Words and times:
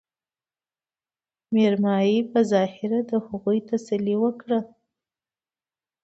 مېرمايي 1.53 2.17
په 2.31 2.39
ظاهره 2.51 2.99
د 3.09 3.11
هغوي 3.27 3.59
تسلې 3.69 4.15
وکړه 4.23 4.59